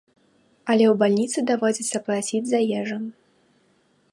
Але 0.73 0.85
ў 0.91 0.95
бальніцы 1.03 1.43
даводзіцца 1.51 1.97
плаціць 2.07 2.43
за 2.53 2.59
ежу. 2.81 2.97